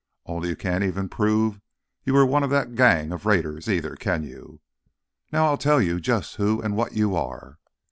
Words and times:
Only 0.25 0.49
you 0.49 0.55
can't 0.55 0.83
even 0.83 1.09
prove 1.09 1.61
you 2.05 2.15
were 2.15 2.25
one 2.25 2.41
of 2.41 2.49
that 2.49 2.73
gang 2.73 3.11
of 3.11 3.27
raiders, 3.27 3.69
either, 3.69 3.95
can 3.95 4.23
you? 4.23 4.59
Now 5.31 5.45
I'll 5.45 5.59
tell 5.59 5.79
you 5.79 5.99
just 5.99 6.37
who 6.37 6.59
and 6.59 6.75
what 6.75 6.93
you 6.93 7.15
are. 7.15 7.59